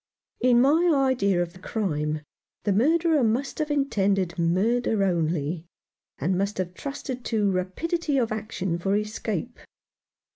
[0.39, 2.21] In my idea of the crime,
[2.63, 5.67] the murderer must have intended murder only,
[6.17, 9.59] and must have trusted to rapidity of action for escape.